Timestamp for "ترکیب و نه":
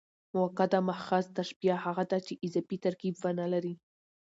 2.85-3.45